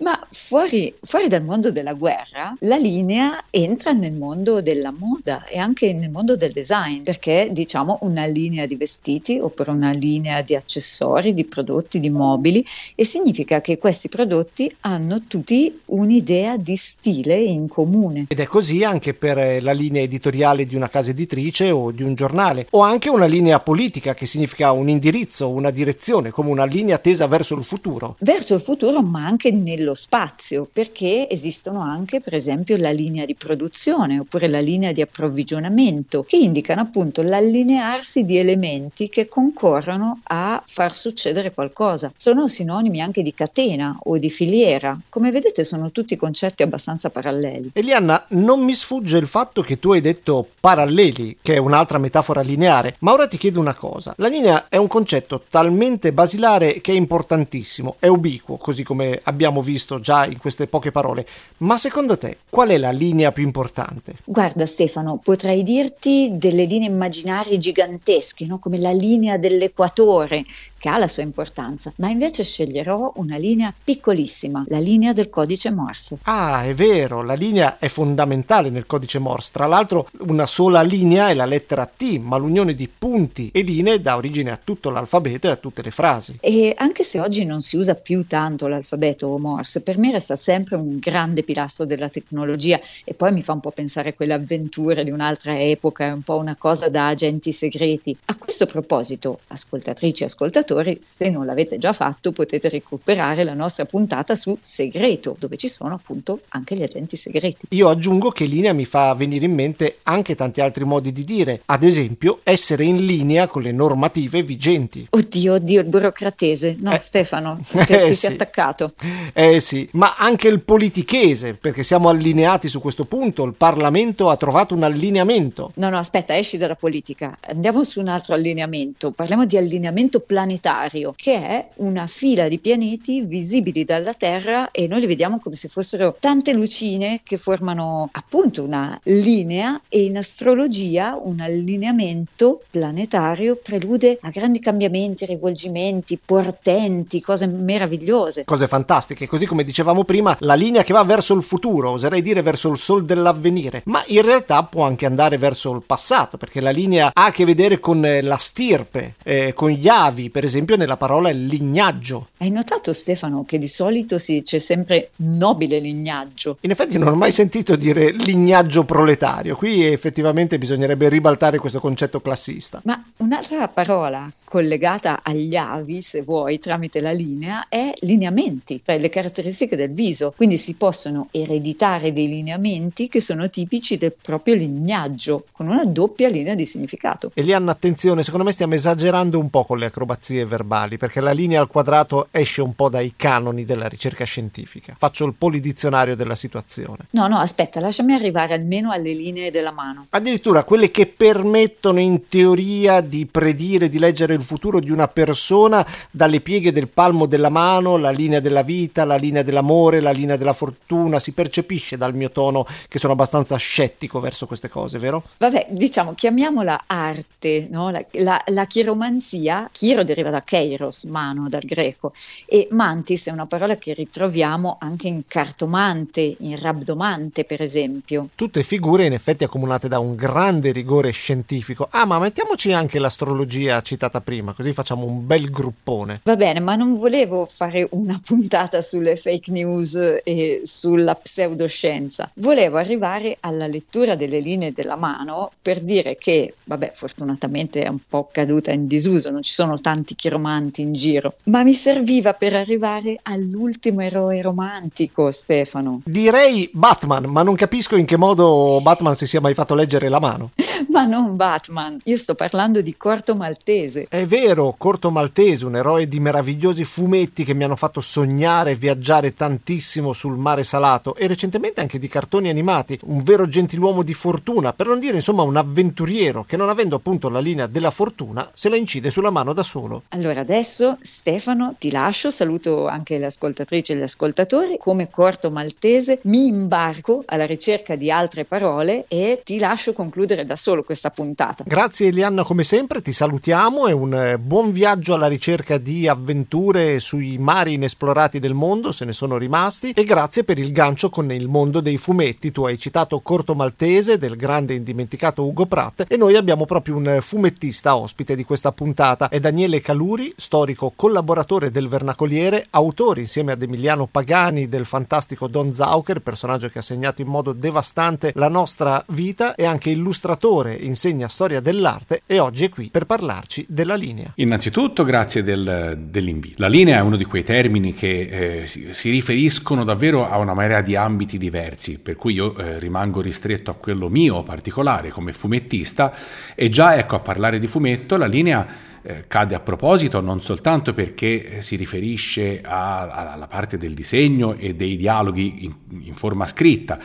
Ma 0.00 0.18
fuori, 0.30 0.94
fuori, 1.02 1.28
dal 1.28 1.42
mondo 1.42 1.70
della 1.70 1.92
guerra, 1.92 2.56
la 2.60 2.78
linea 2.78 3.44
entra 3.50 3.92
nel 3.92 4.12
mondo 4.12 4.62
della 4.62 4.94
moda 4.96 5.44
e 5.44 5.58
anche 5.58 5.92
nel 5.92 6.08
mondo 6.08 6.36
del 6.36 6.52
design, 6.52 7.02
perché 7.02 7.50
diciamo 7.52 7.98
una 8.00 8.24
linea 8.24 8.64
di 8.64 8.76
vestiti 8.76 9.38
oppure 9.38 9.72
una 9.72 9.90
linea 9.90 10.40
di 10.40 10.56
accessori, 10.56 11.34
di 11.34 11.44
prodotti, 11.44 12.00
di 12.00 12.08
mobili, 12.08 12.64
e 12.94 13.04
significa 13.04 13.60
che 13.60 13.76
questi 13.76 14.08
prodotti 14.08 14.74
hanno 14.80 15.20
tutti 15.26 15.78
un'idea 15.86 16.56
di 16.56 16.76
stile 16.76 16.99
in 17.08 17.68
comune. 17.68 18.26
Ed 18.28 18.40
è 18.40 18.46
così 18.46 18.84
anche 18.84 19.12
per 19.12 19.38
eh, 19.38 19.60
la 19.60 19.72
linea 19.72 20.02
editoriale 20.02 20.64
di 20.64 20.76
una 20.76 20.88
casa 20.88 21.10
editrice 21.10 21.70
o 21.70 21.90
di 21.90 22.02
un 22.02 22.14
giornale, 22.14 22.66
o 22.70 22.80
anche 22.80 23.10
una 23.10 23.26
linea 23.26 23.60
politica 23.60 24.14
che 24.14 24.26
significa 24.26 24.72
un 24.72 24.88
indirizzo, 24.88 25.50
una 25.50 25.70
direzione, 25.70 26.30
come 26.30 26.50
una 26.50 26.64
linea 26.64 26.98
tesa 26.98 27.26
verso 27.26 27.54
il 27.54 27.64
futuro. 27.64 28.16
Verso 28.20 28.54
il 28.54 28.60
futuro, 28.60 29.02
ma 29.02 29.26
anche 29.26 29.50
nello 29.50 29.90
lo 29.90 29.94
spazio, 29.94 30.68
perché 30.72 31.28
esistono 31.28 31.80
anche 31.80 32.20
per 32.20 32.34
esempio 32.34 32.76
la 32.76 32.92
linea 32.92 33.24
di 33.24 33.34
produzione 33.34 34.20
oppure 34.20 34.48
la 34.48 34.60
linea 34.60 34.92
di 34.92 35.00
approvvigionamento, 35.00 36.22
che 36.22 36.36
indicano 36.36 36.82
appunto 36.82 37.22
l'allinearsi 37.22 38.24
di 38.24 38.38
elementi 38.38 39.08
che 39.08 39.28
concorrono 39.28 40.20
a 40.24 40.62
far 40.64 40.94
succedere 40.94 41.52
qualcosa. 41.52 42.12
Sono 42.14 42.46
sinonimi 42.46 43.00
anche 43.00 43.22
di 43.22 43.34
catena 43.34 43.98
o 44.04 44.16
di 44.16 44.30
filiera. 44.30 44.98
Come 45.08 45.30
vedete 45.30 45.64
sono 45.64 45.90
tutti 45.90 46.16
concetti 46.16 46.62
abbastanza 46.62 46.89
paralleli. 46.98 47.70
Elianna, 47.72 48.24
non 48.30 48.60
mi 48.64 48.74
sfugge 48.74 49.18
il 49.18 49.26
fatto 49.26 49.62
che 49.62 49.78
tu 49.78 49.92
hai 49.92 50.00
detto 50.00 50.46
paralleli, 50.58 51.38
che 51.40 51.54
è 51.54 51.58
un'altra 51.58 51.98
metafora 51.98 52.40
lineare, 52.40 52.96
ma 53.00 53.12
ora 53.12 53.28
ti 53.28 53.38
chiedo 53.38 53.60
una 53.60 53.74
cosa. 53.74 54.14
La 54.16 54.28
linea 54.28 54.66
è 54.68 54.76
un 54.76 54.88
concetto 54.88 55.44
talmente 55.48 56.12
basilare 56.12 56.80
che 56.80 56.92
è 56.92 56.96
importantissimo, 56.96 57.96
è 57.98 58.08
ubiquo, 58.08 58.56
così 58.56 58.82
come 58.82 59.20
abbiamo 59.24 59.62
visto 59.62 60.00
già 60.00 60.26
in 60.26 60.38
queste 60.38 60.66
poche 60.66 60.90
parole. 60.90 61.26
Ma 61.58 61.76
secondo 61.76 62.18
te 62.18 62.38
qual 62.48 62.70
è 62.70 62.78
la 62.78 62.90
linea 62.90 63.32
più 63.32 63.44
importante? 63.44 64.16
Guarda 64.24 64.66
Stefano, 64.66 65.20
potrei 65.22 65.62
dirti 65.62 66.30
delle 66.32 66.64
linee 66.64 66.88
immaginarie 66.88 67.58
gigantesche, 67.58 68.46
no? 68.46 68.58
come 68.58 68.78
la 68.78 68.92
linea 68.92 69.38
dell'equatore, 69.38 70.44
che 70.78 70.88
ha 70.88 70.98
la 70.98 71.08
sua 71.08 71.22
importanza, 71.22 71.92
ma 71.96 72.08
invece 72.08 72.42
sceglierò 72.42 73.12
una 73.16 73.36
linea 73.36 73.72
piccolissima, 73.84 74.64
la 74.68 74.78
linea 74.78 75.12
del 75.12 75.28
codice 75.28 75.70
Morse. 75.70 76.18
Ah, 76.22 76.64
è 76.64 76.74
vero, 76.80 77.22
la 77.22 77.34
linea 77.34 77.76
è 77.78 77.88
fondamentale 77.88 78.70
nel 78.70 78.86
codice 78.86 79.18
Morse. 79.18 79.50
Tra 79.52 79.66
l'altro 79.66 80.08
una 80.20 80.46
sola 80.46 80.80
linea 80.80 81.28
è 81.28 81.34
la 81.34 81.44
lettera 81.44 81.84
T, 81.84 82.18
ma 82.18 82.38
l'unione 82.38 82.74
di 82.74 82.88
punti 82.88 83.50
e 83.52 83.60
linee 83.60 84.00
dà 84.00 84.16
origine 84.16 84.50
a 84.50 84.58
tutto 84.62 84.88
l'alfabeto 84.88 85.46
e 85.46 85.50
a 85.50 85.56
tutte 85.56 85.82
le 85.82 85.90
frasi. 85.90 86.38
E 86.40 86.72
anche 86.74 87.02
se 87.02 87.20
oggi 87.20 87.44
non 87.44 87.60
si 87.60 87.76
usa 87.76 87.96
più 87.96 88.26
tanto 88.26 88.66
l'alfabeto 88.66 89.36
Morse, 89.36 89.82
per 89.82 89.98
me 89.98 90.10
resta 90.10 90.36
sempre 90.36 90.76
un 90.76 90.98
grande 90.98 91.42
pilastro 91.42 91.84
della 91.84 92.08
tecnologia 92.08 92.80
e 93.04 93.12
poi 93.12 93.30
mi 93.32 93.42
fa 93.42 93.52
un 93.52 93.60
po' 93.60 93.72
pensare 93.72 94.10
a 94.10 94.12
quelle 94.14 94.32
avventure 94.32 95.04
di 95.04 95.10
un'altra 95.10 95.60
epoca, 95.60 96.06
è 96.06 96.12
un 96.12 96.22
po' 96.22 96.38
una 96.38 96.56
cosa 96.56 96.88
da 96.88 97.08
agenti 97.08 97.52
segreti. 97.52 98.16
A 98.24 98.36
questo 98.36 98.64
proposito, 98.64 99.40
ascoltatrici 99.48 100.22
e 100.22 100.26
ascoltatori, 100.26 100.96
se 101.00 101.28
non 101.28 101.44
l'avete 101.44 101.76
già 101.76 101.92
fatto, 101.92 102.32
potete 102.32 102.70
recuperare 102.70 103.44
la 103.44 103.52
nostra 103.52 103.84
puntata 103.84 104.34
su 104.34 104.56
segreto, 104.62 105.36
dove 105.38 105.58
ci 105.58 105.68
sono 105.68 105.92
appunto 105.94 106.40
anche 106.48 106.68
gli 106.74 106.82
agenti 106.82 107.16
segreti. 107.16 107.66
Io 107.70 107.88
aggiungo 107.88 108.30
che 108.30 108.44
linea 108.44 108.72
mi 108.72 108.84
fa 108.84 109.12
venire 109.14 109.44
in 109.44 109.54
mente 109.54 109.98
anche 110.04 110.34
tanti 110.34 110.60
altri 110.60 110.84
modi 110.84 111.12
di 111.12 111.24
dire, 111.24 111.62
ad 111.66 111.82
esempio 111.82 112.40
essere 112.42 112.84
in 112.84 113.04
linea 113.04 113.46
con 113.46 113.62
le 113.62 113.72
normative 113.72 114.42
vigenti. 114.42 115.06
Oddio, 115.10 115.54
oddio, 115.54 115.80
il 115.80 115.86
burocratese. 115.86 116.76
No, 116.80 116.94
eh. 116.94 117.00
Stefano, 117.00 117.60
ti, 117.68 117.78
eh, 117.78 118.06
ti 118.06 118.08
sì. 118.08 118.14
sei 118.14 118.32
attaccato. 118.34 118.92
Eh 119.32 119.60
sì, 119.60 119.88
ma 119.92 120.16
anche 120.16 120.48
il 120.48 120.60
politichese, 120.60 121.54
perché 121.54 121.82
siamo 121.82 122.08
allineati 122.08 122.68
su 122.68 122.80
questo 122.80 123.04
punto, 123.04 123.44
il 123.44 123.54
Parlamento 123.54 124.28
ha 124.28 124.36
trovato 124.36 124.74
un 124.74 124.82
allineamento. 124.82 125.72
No, 125.74 125.88
no, 125.88 125.98
aspetta, 125.98 126.36
esci 126.36 126.56
dalla 126.56 126.76
politica, 126.76 127.36
andiamo 127.40 127.84
su 127.84 128.00
un 128.00 128.08
altro 128.08 128.34
allineamento, 128.34 129.10
parliamo 129.10 129.46
di 129.46 129.56
allineamento 129.56 130.20
planetario 130.20 131.12
che 131.16 131.34
è 131.34 131.68
una 131.76 132.06
fila 132.06 132.48
di 132.48 132.58
pianeti 132.58 133.22
visibili 133.22 133.84
dalla 133.84 134.14
Terra 134.14 134.70
e 134.70 134.86
noi 134.86 135.00
li 135.00 135.06
vediamo 135.06 135.38
come 135.40 135.54
se 135.54 135.68
fossero 135.68 136.16
tante 136.18 136.52
lucine 136.60 137.20
che 137.24 137.38
formano 137.38 138.10
appunto 138.12 138.62
una 138.62 138.98
linea 139.04 139.80
e 139.88 140.04
in 140.04 140.18
astrologia 140.18 141.18
un 141.20 141.40
allineamento 141.40 142.60
planetario 142.70 143.56
prelude 143.56 144.18
a 144.20 144.28
grandi 144.28 144.60
cambiamenti, 144.60 145.24
rivolgimenti, 145.24 146.18
portenti, 146.22 147.20
cose 147.20 147.46
meravigliose. 147.46 148.44
Cose 148.44 148.66
fantastiche, 148.66 149.26
così 149.26 149.46
come 149.46 149.64
dicevamo 149.64 150.04
prima, 150.04 150.36
la 150.40 150.54
linea 150.54 150.84
che 150.84 150.92
va 150.92 151.02
verso 151.02 151.34
il 151.34 151.42
futuro, 151.42 151.90
oserei 151.90 152.20
dire 152.20 152.42
verso 152.42 152.70
il 152.70 152.76
sol 152.76 153.04
dell'avvenire, 153.06 153.82
ma 153.86 154.02
in 154.08 154.22
realtà 154.22 154.62
può 154.64 154.84
anche 154.84 155.06
andare 155.06 155.38
verso 155.38 155.72
il 155.72 155.82
passato, 155.84 156.36
perché 156.36 156.60
la 156.60 156.70
linea 156.70 157.10
ha 157.14 157.26
a 157.26 157.30
che 157.30 157.44
vedere 157.44 157.80
con 157.80 158.00
la 158.20 158.36
stirpe, 158.36 159.14
eh, 159.24 159.54
con 159.54 159.70
gli 159.70 159.88
avi, 159.88 160.28
per 160.28 160.44
esempio 160.44 160.76
nella 160.76 160.96
parola 160.98 161.30
lignaggio. 161.30 162.28
Hai 162.38 162.50
notato 162.50 162.92
Stefano 162.92 163.44
che 163.46 163.58
di 163.58 163.68
solito 163.68 164.18
si 164.18 164.34
dice 164.34 164.58
sempre 164.58 165.10
nobile 165.16 165.78
lignaggio? 165.78 166.49
In 166.60 166.70
effetti 166.70 166.98
non 166.98 167.08
ho 167.08 167.16
mai 167.16 167.32
sentito 167.32 167.76
dire 167.76 168.10
lignaggio 168.10 168.84
proletario, 168.84 169.56
qui 169.56 169.84
effettivamente 169.84 170.58
bisognerebbe 170.58 171.08
ribaltare 171.08 171.58
questo 171.58 171.80
concetto 171.80 172.20
classista. 172.20 172.80
Ma 172.84 173.02
un'altra 173.18 173.68
parola 173.68 174.30
collegata 174.44 175.20
agli 175.22 175.54
avi, 175.54 176.02
se 176.02 176.22
vuoi, 176.22 176.58
tramite 176.58 177.00
la 177.00 177.12
linea, 177.12 177.66
è 177.68 177.92
lineamenti, 178.00 178.82
cioè 178.84 178.98
le 178.98 179.08
caratteristiche 179.08 179.76
del 179.76 179.92
viso. 179.92 180.34
Quindi 180.36 180.56
si 180.56 180.74
possono 180.74 181.28
ereditare 181.30 182.12
dei 182.12 182.26
lineamenti 182.26 183.08
che 183.08 183.20
sono 183.20 183.48
tipici 183.48 183.96
del 183.96 184.12
proprio 184.20 184.56
lignaggio, 184.56 185.46
con 185.52 185.68
una 185.68 185.84
doppia 185.84 186.28
linea 186.28 186.56
di 186.56 186.66
significato. 186.66 187.30
Elianna, 187.34 187.70
attenzione, 187.70 188.24
secondo 188.24 188.44
me 188.44 188.50
stiamo 188.50 188.74
esagerando 188.74 189.38
un 189.38 189.50
po' 189.50 189.64
con 189.64 189.78
le 189.78 189.86
acrobazie 189.86 190.44
verbali, 190.44 190.96
perché 190.96 191.20
la 191.20 191.30
linea 191.30 191.60
al 191.60 191.68
quadrato 191.68 192.26
esce 192.32 192.60
un 192.60 192.74
po' 192.74 192.88
dai 192.88 193.14
canoni 193.16 193.64
della 193.64 193.86
ricerca 193.86 194.24
scientifica. 194.24 194.96
Faccio 194.98 195.26
il 195.26 195.34
polidizionario 195.38 196.16
della 196.16 196.29
situazione. 196.34 197.06
No, 197.10 197.26
no, 197.26 197.38
aspetta, 197.38 197.80
lasciami 197.80 198.14
arrivare 198.14 198.54
almeno 198.54 198.90
alle 198.90 199.12
linee 199.12 199.50
della 199.50 199.72
mano. 199.72 200.06
Addirittura 200.10 200.64
quelle 200.64 200.90
che 200.90 201.06
permettono 201.06 202.00
in 202.00 202.28
teoria 202.28 203.00
di 203.00 203.26
predire, 203.26 203.88
di 203.88 203.98
leggere 203.98 204.34
il 204.34 204.42
futuro 204.42 204.80
di 204.80 204.90
una 204.90 205.08
persona 205.08 205.86
dalle 206.10 206.40
pieghe 206.40 206.72
del 206.72 206.88
palmo 206.88 207.26
della 207.26 207.48
mano, 207.48 207.96
la 207.96 208.10
linea 208.10 208.40
della 208.40 208.62
vita, 208.62 209.04
la 209.04 209.16
linea 209.16 209.42
dell'amore, 209.42 210.00
la 210.00 210.10
linea 210.10 210.36
della 210.36 210.52
fortuna. 210.52 211.18
Si 211.18 211.32
percepisce 211.32 211.96
dal 211.96 212.14
mio 212.14 212.30
tono 212.30 212.66
che 212.88 212.98
sono 212.98 213.12
abbastanza 213.12 213.56
scettico 213.56 214.20
verso 214.20 214.46
queste 214.46 214.68
cose, 214.68 214.98
vero? 214.98 215.22
Vabbè, 215.38 215.68
diciamo, 215.70 216.14
chiamiamola 216.14 216.84
arte, 216.86 217.68
no? 217.70 217.90
la, 217.90 218.04
la, 218.12 218.40
la 218.46 218.64
chiromanzia, 218.66 219.68
chiro 219.72 220.04
deriva 220.04 220.30
da 220.30 220.42
kairos, 220.42 221.04
mano, 221.04 221.48
dal 221.48 221.62
greco, 221.62 222.12
e 222.46 222.68
mantis 222.70 223.28
è 223.28 223.30
una 223.30 223.46
parola 223.46 223.76
che 223.76 223.94
ritroviamo 223.94 224.76
anche 224.80 225.08
in 225.08 225.22
cartomante, 225.26 226.19
in 226.20 226.58
rabdomante, 226.58 227.44
per 227.44 227.62
esempio. 227.62 228.28
Tutte 228.34 228.62
figure 228.62 229.04
in 229.04 229.12
effetti 229.12 229.44
accomunate 229.44 229.88
da 229.88 229.98
un 229.98 230.14
grande 230.14 230.72
rigore 230.72 231.10
scientifico. 231.10 231.88
Ah, 231.90 232.04
ma 232.04 232.18
mettiamoci 232.18 232.72
anche 232.72 232.98
l'astrologia 232.98 233.80
citata 233.80 234.20
prima, 234.20 234.52
così 234.52 234.72
facciamo 234.72 235.04
un 235.04 235.26
bel 235.26 235.50
gruppone. 235.50 236.20
Va 236.22 236.36
bene, 236.36 236.60
ma 236.60 236.74
non 236.74 236.96
volevo 236.96 237.48
fare 237.50 237.86
una 237.90 238.20
puntata 238.24 238.80
sulle 238.80 239.16
fake 239.16 239.50
news 239.50 240.20
e 240.24 240.60
sulla 240.64 241.14
pseudoscienza. 241.14 242.30
Volevo 242.34 242.76
arrivare 242.76 243.36
alla 243.40 243.66
lettura 243.66 244.14
delle 244.14 244.40
linee 244.40 244.72
della 244.72 244.96
mano 244.96 245.52
per 245.60 245.80
dire 245.80 246.16
che, 246.16 246.54
vabbè, 246.64 246.92
fortunatamente 246.94 247.82
è 247.82 247.88
un 247.88 247.98
po' 248.08 248.28
caduta 248.30 248.72
in 248.72 248.86
disuso, 248.86 249.30
non 249.30 249.42
ci 249.42 249.52
sono 249.52 249.80
tanti 249.80 250.14
chiromanti 250.14 250.82
in 250.82 250.92
giro, 250.92 251.34
ma 251.44 251.62
mi 251.62 251.72
serviva 251.72 252.32
per 252.34 252.54
arrivare 252.54 253.18
all'ultimo 253.22 254.00
eroe 254.00 254.40
romantico, 254.42 255.30
Stefano. 255.30 256.02
Direi 256.10 256.68
Batman, 256.72 257.26
ma 257.26 257.44
non 257.44 257.54
capisco 257.54 257.94
in 257.94 258.04
che 258.04 258.16
modo 258.16 258.80
Batman 258.82 259.14
si 259.14 259.26
sia 259.26 259.40
mai 259.40 259.54
fatto 259.54 259.76
leggere 259.76 260.08
la 260.08 260.18
mano. 260.18 260.50
ma 260.90 261.04
non 261.04 261.36
Batman, 261.36 262.00
io 262.02 262.16
sto 262.16 262.34
parlando 262.34 262.80
di 262.80 262.96
Corto 262.96 263.36
Maltese. 263.36 264.06
È 264.08 264.26
vero, 264.26 264.74
Corto 264.76 265.12
Maltese, 265.12 265.66
un 265.66 265.76
eroe 265.76 266.08
di 266.08 266.18
meravigliosi 266.18 266.82
fumetti 266.82 267.44
che 267.44 267.54
mi 267.54 267.62
hanno 267.62 267.76
fatto 267.76 268.00
sognare 268.00 268.72
e 268.72 268.74
viaggiare 268.74 269.32
tantissimo 269.32 270.12
sul 270.12 270.36
mare 270.36 270.64
salato 270.64 271.14
e 271.14 271.28
recentemente 271.28 271.80
anche 271.80 272.00
di 272.00 272.08
cartoni 272.08 272.48
animati, 272.48 272.98
un 273.04 273.20
vero 273.22 273.46
gentiluomo 273.46 274.02
di 274.02 274.14
fortuna, 274.14 274.72
per 274.72 274.88
non 274.88 274.98
dire 274.98 275.14
insomma 275.14 275.42
un 275.42 275.56
avventuriero 275.56 276.42
che 276.42 276.56
non 276.56 276.70
avendo 276.70 276.96
appunto 276.96 277.28
la 277.28 277.38
linea 277.38 277.68
della 277.68 277.92
fortuna 277.92 278.50
se 278.52 278.68
la 278.68 278.76
incide 278.76 279.10
sulla 279.10 279.30
mano 279.30 279.52
da 279.52 279.62
solo. 279.62 280.02
Allora 280.08 280.40
adesso 280.40 280.98
Stefano 281.00 281.76
ti 281.78 281.92
lascio, 281.92 282.30
saluto 282.30 282.88
anche 282.88 283.16
le 283.18 283.26
ascoltatrici 283.26 283.92
e 283.92 283.96
gli 283.96 284.02
ascoltatori, 284.02 284.76
come 284.76 285.08
Corto 285.08 285.52
Maltese 285.52 285.99
mi 286.22 286.46
imbarco 286.46 287.22
alla 287.26 287.46
ricerca 287.46 287.96
di 287.96 288.10
altre 288.10 288.44
parole 288.44 289.04
e 289.08 289.40
ti 289.44 289.58
lascio 289.58 289.92
concludere 289.92 290.44
da 290.44 290.56
solo 290.56 290.82
questa 290.82 291.10
puntata. 291.10 291.64
Grazie 291.66 292.08
Elianna 292.08 292.42
come 292.42 292.64
sempre, 292.64 293.02
ti 293.02 293.12
salutiamo 293.12 293.86
e 293.86 293.92
un 293.92 294.14
eh, 294.14 294.38
buon 294.38 294.72
viaggio 294.72 295.14
alla 295.14 295.26
ricerca 295.26 295.78
di 295.78 296.08
avventure 296.08 297.00
sui 297.00 297.38
mari 297.38 297.74
inesplorati 297.74 298.38
del 298.38 298.54
mondo, 298.54 298.92
se 298.92 299.04
ne 299.04 299.12
sono 299.12 299.36
rimasti, 299.36 299.92
e 299.92 300.04
grazie 300.04 300.44
per 300.44 300.58
il 300.58 300.72
gancio 300.72 301.10
con 301.10 301.30
il 301.32 301.48
mondo 301.48 301.80
dei 301.80 301.96
fumetti. 301.96 302.50
Tu 302.50 302.64
hai 302.64 302.78
citato 302.78 303.20
Corto 303.20 303.54
Maltese 303.54 304.18
del 304.18 304.36
grande 304.36 304.74
indimenticato 304.74 305.44
Ugo 305.44 305.66
Pratt 305.66 306.04
e 306.08 306.16
noi 306.16 306.36
abbiamo 306.36 306.64
proprio 306.64 306.96
un 306.96 307.18
fumettista 307.20 307.96
ospite 307.96 308.34
di 308.34 308.44
questa 308.44 308.72
puntata. 308.72 309.28
È 309.28 309.38
Daniele 309.38 309.80
Caluri, 309.80 310.32
storico 310.36 310.92
collaboratore 310.94 311.70
del 311.70 311.88
Vernacoliere, 311.88 312.66
autore 312.70 313.20
insieme 313.20 313.52
ad 313.52 313.62
Emiliano 313.62 314.06
Pagani 314.06 314.68
del 314.68 314.84
fantastico 314.84 315.46
Don 315.46 315.72
Zauker, 315.90 316.20
personaggio 316.20 316.68
che 316.68 316.78
ha 316.78 316.82
segnato 316.82 317.20
in 317.20 317.26
modo 317.26 317.52
devastante 317.52 318.30
la 318.36 318.48
nostra 318.48 319.04
vita 319.08 319.56
e 319.56 319.64
anche 319.64 319.90
illustratore, 319.90 320.74
insegna 320.74 321.26
storia 321.26 321.58
dell'arte 321.58 322.22
e 322.26 322.38
oggi 322.38 322.66
è 322.66 322.68
qui 322.68 322.90
per 322.92 323.06
parlarci 323.06 323.66
della 323.68 323.96
linea. 323.96 324.32
Innanzitutto 324.36 325.02
grazie 325.02 325.42
del, 325.42 325.98
dell'invito. 325.98 326.54
La 326.58 326.68
linea 326.68 326.98
è 326.98 327.00
uno 327.00 327.16
di 327.16 327.24
quei 327.24 327.42
termini 327.42 327.92
che 327.92 328.60
eh, 328.60 328.66
si, 328.68 328.90
si, 328.92 329.10
riferiscono 329.10 329.82
davvero 329.82 330.28
a 330.28 330.38
una 330.38 330.54
marea 330.54 330.80
di 330.80 330.94
ambiti 330.94 331.38
diversi, 331.38 331.98
per 331.98 332.14
cui 332.14 332.34
io 332.34 332.56
eh, 332.56 332.78
rimango 332.78 333.20
ristretto 333.20 333.72
a 333.72 333.74
quello 333.74 334.08
mio 334.08 334.44
particolare 334.44 335.10
come 335.10 335.32
fumettista 335.32 336.14
e 336.54 336.68
già 336.68 336.96
ecco 336.96 337.16
a 337.16 337.20
parlare 337.20 337.58
di 337.58 337.66
fumetto 337.66 338.16
la 338.16 338.26
linea 338.26 338.88
eh, 339.02 339.24
cade 339.26 339.54
a 339.54 339.60
proposito 339.60 340.20
non 340.20 340.40
soltanto 340.40 340.92
perché 340.92 341.58
eh, 341.58 341.62
si 341.62 341.76
riferisce 341.76 342.60
a, 342.62 343.08
a, 343.08 343.32
alla 343.32 343.46
parte 343.46 343.78
del 343.78 343.94
disegno 343.94 344.54
e 344.54 344.74
dei 344.74 344.96
dialoghi 344.96 345.64
in, 345.64 345.72
in 346.02 346.14
forma 346.14 346.46
scritta, 346.46 346.98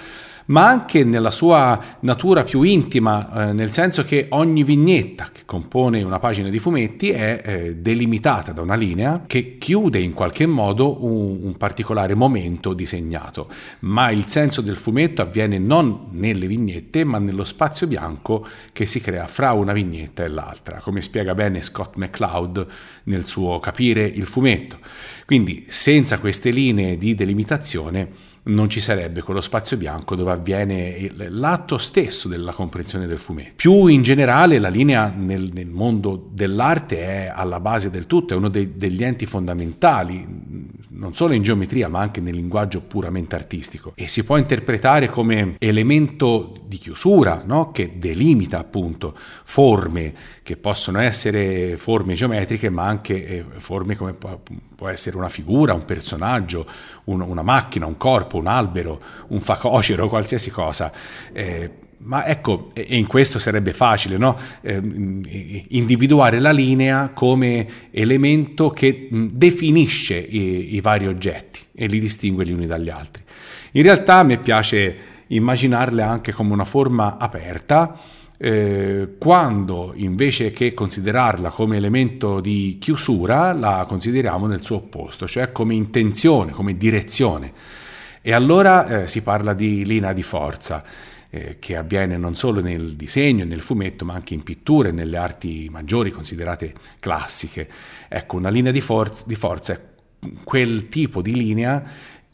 ma 0.46 0.68
anche 0.68 1.04
nella 1.04 1.32
sua 1.32 1.98
natura 2.02 2.44
più 2.44 2.62
intima, 2.62 3.50
eh, 3.50 3.54
nel 3.54 3.72
senso 3.72 4.04
che 4.04 4.28
ogni 4.30 4.64
vignetta 4.64 5.30
che 5.32 5.42
compone 5.46 6.04
una 6.04 6.20
pagina 6.20 6.50
di 6.50 6.60
fumetti 6.60 7.10
è 7.10 7.42
eh, 7.44 7.76
delimitata 7.78 8.52
da 8.52 8.62
una 8.62 8.76
linea 8.76 9.24
che 9.26 9.58
chiude 9.58 10.00
in 10.00 10.14
qualche 10.14 10.46
modo 10.46 11.04
un, 11.04 11.40
un, 11.42 11.58
particolare 11.58 12.14
momento 12.14 12.74
disegnato, 12.74 13.50
ma 13.80 14.12
il 14.12 14.28
senso 14.28 14.62
del 14.62 14.76
fumetto 14.76 15.22
avviene 15.22 15.58
non 15.58 16.08
nelle 16.12 16.48
vignette, 16.48 17.04
ma 17.04 17.18
nello 17.18 17.44
spazio 17.44 17.88
bianco 17.88 18.46
che 18.72 18.86
si 18.86 19.02
crea 19.02 19.28
fra 19.28 19.54
una 19.54 19.74
vignetta 19.74 20.24
e 20.24 20.28
l'altra, 20.28 20.80
come 20.82 21.02
spiega 21.02 21.34
bene 21.34 21.62
Scott 21.62 21.96
McCloud 21.96 22.68
nel 23.04 23.26
suo 23.26 23.60
Capire 23.60 24.06
il 24.06 24.26
fumetto. 24.26 24.78
Quindi 25.26 25.66
senza 25.70 26.20
queste 26.20 26.52
linee 26.52 26.98
di 26.98 27.16
delimitazione 27.16 28.34
non 28.46 28.70
ci 28.70 28.80
sarebbe 28.80 29.22
quello 29.22 29.42
spazio 29.42 29.78
bianco 29.78 30.16
dove 30.16 30.32
avviene 30.32 31.10
l'atto 31.30 31.78
stesso 31.78 32.28
della 32.28 32.52
comprensione 32.52 33.08
del 33.08 33.18
fumetto. 33.18 33.54
Più 33.56 33.88
in 33.88 34.04
generale 34.04 34.60
la 34.60 34.68
linea 34.70 35.12
nel, 35.16 35.52
nel 35.54 35.68
mondo 35.68 36.30
dell'arte 36.32 37.00
è 37.00 37.32
alla 37.34 37.60
base 37.60 37.90
del 37.90 38.06
tutto, 38.06 38.34
è 38.34 38.38
uno 38.38 38.50
dei, 38.50 38.76
degli 38.76 39.04
enti 39.04 39.26
fondamentali, 39.26 40.26
non 40.90 41.14
solo 41.14 41.34
in 41.34 41.42
geometria 41.42 41.88
ma 41.88 42.00
anche 42.00 42.22
nel 42.22 42.36
linguaggio 42.36 42.82
puramente 42.82 43.36
artistico 43.36 43.94
e 43.96 44.08
si 44.08 44.24
può 44.24 44.38
interpretare 44.38 45.10
come 45.10 45.56
elemento 45.60 46.54
di 46.68 46.78
chiusura 46.78 47.44
no? 47.46 47.72
che 47.72 47.98
delimita 47.98 48.60
appunto 48.60 49.18
forme 49.44 50.14
che 50.46 50.58
possono 50.58 51.00
essere 51.00 51.76
forme 51.76 52.14
geometriche 52.14 52.70
ma 52.70 52.86
anche 52.86 53.26
eh, 53.26 53.46
forme 53.58 53.96
come 53.96 54.14
può, 54.14 54.88
essere 54.88 55.18
una 55.18 55.28
figura, 55.28 55.74
un 55.74 55.86
personaggio, 55.86 56.68
un, 57.06 57.22
una 57.22 57.42
macchina, 57.42 57.88
un 57.88 57.98
corpo, 57.98 58.38
un 58.38 58.46
albero, 58.46 59.02
un 59.30 59.42
facocero, 59.42 60.08
qualsiasi 60.08 60.52
cosa. 60.52 60.92
Eh, 61.34 61.72
ma 61.98 62.28
ecco, 62.28 62.70
e 62.74 62.96
in 62.96 63.08
questo 63.08 63.40
sarebbe 63.40 63.74
facile, 63.74 64.18
no? 64.18 64.38
eh, 64.62 64.80
individuare 65.70 66.40
la 66.40 66.52
linea 66.52 67.10
come 67.12 67.90
elemento 67.90 68.70
che 68.70 69.08
definisce 69.10 70.16
i, 70.16 70.76
i, 70.76 70.82
vari 70.82 71.08
oggetti 71.08 71.62
e 71.74 71.88
li 71.88 72.00
distingue 72.00 72.46
gli 72.46 72.52
uni 72.52 72.68
dagli 72.68 72.90
altri. 72.90 73.24
In 73.72 73.82
realtà 73.82 74.18
a 74.18 74.24
me 74.24 74.38
piace 74.38 74.96
immaginarle 75.26 76.04
anche 76.04 76.34
come 76.34 76.54
una 76.54 76.66
forma 76.66 77.18
aperta, 77.18 78.00
eh, 78.38 79.16
quando 79.18 79.94
invece 79.96 80.52
che 80.52 80.74
considerarla 80.74 81.52
come 81.52 81.78
elemento 81.78 82.40
di 82.40 82.78
chiusura 82.80 83.54
la 83.54 83.86
consideriamo 83.88 84.48
nel 84.48 84.64
suo 84.64 84.78
opposto, 84.78 85.28
cioè 85.28 85.52
come 85.52 85.74
intenzione, 85.74 86.52
come 86.52 86.78
direzione. 86.78 87.54
E 88.22 88.34
allora 88.34 89.04
eh, 89.04 89.08
si 89.08 89.22
parla 89.22 89.54
di 89.54 89.86
linea 89.86 90.12
di 90.12 90.24
forza 90.24 90.84
eh, 91.30 91.58
che 91.60 91.76
avviene 91.76 92.18
non 92.18 92.36
solo 92.36 92.62
nel 92.62 92.96
disegno 92.96 93.46
nel 93.46 93.62
fumetto, 93.62 94.06
ma 94.06 94.14
anche 94.14 94.34
in 94.34 94.44
pittura 94.44 94.90
e 94.90 94.92
nelle 94.92 95.18
arti 95.18 95.68
maggiori 95.70 96.12
considerate 96.12 96.74
classiche. 97.00 97.70
Ecco, 98.08 98.38
una 98.38 98.50
linea 98.50 98.72
di, 98.72 98.82
forza, 98.82 99.24
di 99.28 99.36
forza 99.36 99.74
è 99.74 99.80
quel 100.44 100.90
tipo 100.90 101.22
di 101.22 101.36
linea 101.36 101.84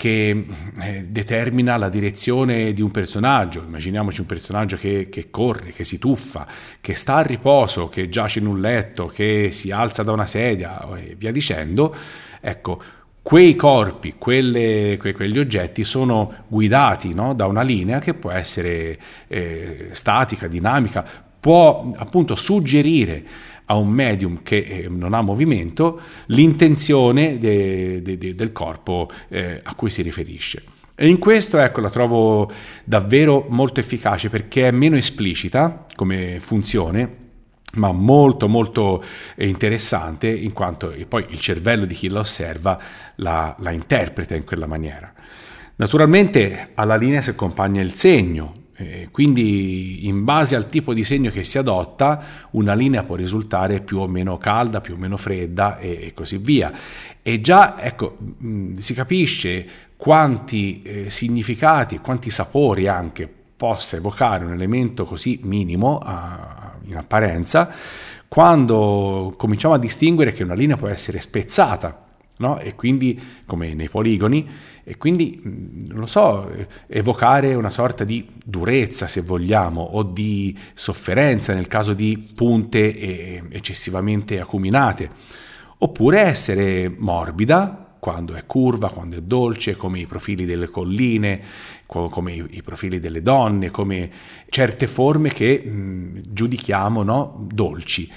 che 0.02 0.46
eh, 0.82 1.06
determina 1.08 1.78
la 1.78 1.88
direzione 1.88 2.74
di 2.74 2.82
un 2.82 2.90
personaggio. 2.90 3.62
Immaginiamoci 3.62 4.22
un 4.22 4.26
personaggio 4.26 4.76
che, 4.76 5.10
che, 5.12 5.30
corre, 5.30 5.70
che 5.70 5.84
si 5.84 6.00
tuffa, 6.00 6.48
che 6.82 6.96
sta 6.96 7.18
a 7.18 7.22
riposo, 7.22 7.88
che 7.88 8.10
giace 8.10 8.40
in 8.40 8.48
un 8.48 8.60
letto, 8.60 9.06
che 9.06 9.50
si 9.52 9.70
alza 9.70 10.02
da 10.02 10.12
una 10.12 10.26
sedia 10.26 10.90
e 10.96 11.14
via 11.16 11.32
dicendo. 11.32 11.96
Ecco, 12.40 12.82
quei 13.22 13.56
corpi, 13.56 14.16
quelle, 14.18 14.98
que, 15.00 15.14
quegli 15.14 15.38
oggetti 15.38 15.84
sono 15.84 16.46
guidati 16.48 17.14
no, 17.14 17.36
da 17.36 17.46
una 17.46 17.62
linea 17.62 18.00
che 18.00 18.16
può 18.16 18.32
essere 18.32 18.98
eh, 19.28 19.90
statica, 19.92 20.48
dinamica, 20.48 21.06
può 21.40 21.92
appunto 21.96 22.34
suggerire 22.34 23.24
a 23.72 23.76
un 23.76 23.88
medium 23.88 24.44
che 24.44 24.58
eh, 24.58 24.90
non 24.90 25.14
ha 25.14 25.22
movimento 25.22 26.02
l'intenzione 26.28 27.38
de, 27.38 28.02
de, 28.02 28.18
de, 28.18 28.36
del 28.36 28.52
corpo 28.52 29.10
eh, 29.30 29.62
a 29.64 29.74
cui 29.76 29.90
si 29.90 30.02
riferisce. 30.02 30.64
E 30.94 31.08
in 31.08 31.18
questo 31.18 31.58
ecco, 31.58 31.80
la 31.80 31.90
trovo 31.90 32.52
davvero 32.84 33.46
molto 33.48 33.80
efficace 33.80 34.30
perché 34.30 34.68
è 34.68 34.72
meno 34.72 34.98
esplicita 34.98 35.86
come 35.96 36.40
funzione, 36.42 37.20
ma 37.76 37.94
molto 37.94 38.50
molto 38.50 39.02
eh, 39.36 39.48
interessante 39.48 40.30
in 40.30 40.52
quanto 40.52 40.94
poi 41.08 41.26
il 41.30 41.40
cervello 41.40 41.86
di 41.86 41.96
chi 41.96 42.10
la 42.10 42.20
osserva 42.20 42.78
la, 43.16 43.56
la 43.60 43.72
interpreta 43.72 44.36
in 44.36 44.44
quella 44.44 44.68
maniera. 44.68 45.14
Naturalmente 45.78 46.72
alla 46.74 46.98
linea 46.98 47.22
si 47.22 47.30
accompagna 47.30 47.82
il 47.82 47.94
segno, 47.94 48.52
eh, 48.82 49.08
quindi 49.12 50.08
in 50.08 50.24
base 50.24 50.56
al 50.56 50.68
tipo 50.70 50.94
di 50.94 51.04
segno 51.04 51.30
che 51.30 51.44
si 51.44 51.58
adotta 51.58 52.24
una 52.52 52.74
linea 52.74 53.04
può 53.04 53.16
risultare 53.16 53.82
più 53.82 54.00
o 54.00 54.08
meno 54.08 54.38
calda, 54.38 54.82
più 54.82 54.96
o 54.96 54.98
meno 54.98 55.18
fredda 55.18 55.78
e, 55.78 56.12
così 56.14 56.38
via. 56.38 56.72
E 57.22 57.42
già 57.42 57.80
ecco, 57.80 58.18
si 58.80 58.94
capisce 58.94 59.68
quanti 59.96 60.82
eh, 60.82 61.10
significati, 61.10 62.00
quanti 62.00 62.30
sapori 62.30 62.88
anche 62.88 63.32
possa 63.56 63.98
evocare 63.98 64.44
un 64.44 64.54
elemento 64.54 65.06
così 65.06 65.40
minimo 65.44 66.02
in 66.86 66.98
apparenza 66.98 67.72
quando 68.28 69.34
cominciamo 69.38 69.76
a 69.76 69.78
distinguere 69.78 70.32
che 70.32 70.44
una 70.44 70.56
linea 70.56 70.78
può 70.78 70.88
essere 70.88 71.22
spezzata 71.22 72.11
no? 72.42 72.60
e 72.60 72.76
quindi 72.76 73.20
come 73.46 73.74
nei 73.74 73.88
poligoni 73.88 74.48
e 74.84 74.98
quindi 74.98 75.40
non 75.44 76.00
lo 76.00 76.06
so 76.06 76.52
evocare 76.88 77.54
una 77.54 77.70
sorta 77.70 78.04
di 78.04 78.28
durezza 78.44 79.08
se 79.08 79.22
vogliamo 79.22 79.82
o 79.82 80.04
di 80.04 80.58
sofferenza 80.74 81.54
nel 81.54 81.68
caso 81.68 81.94
di 81.94 82.32
punte 82.36 83.50
eccessivamente 83.50 84.42
acuminate 84.42 85.10
oppure 85.78 86.20
essere 86.20 86.94
morbida 86.96 87.82
quando 88.02 88.34
è 88.34 88.48
curva, 88.48 88.90
quando 88.90 89.16
è 89.16 89.22
dolce, 89.22 89.78
come 89.78 90.00
i 90.00 90.08
profili 90.08 90.46
delle 90.46 90.70
colline, 90.70 91.40
come 91.86 92.34
i, 92.34 92.64
profili 92.64 93.00
delle 93.00 93.22
donne, 93.22 93.70
come 93.70 94.10
certe 94.50 94.88
forme 94.88 95.30
che 95.30 95.60
mh, 95.60 96.22
giudichiamo 96.34 97.04
no? 97.04 97.48
dolci. 97.48 98.12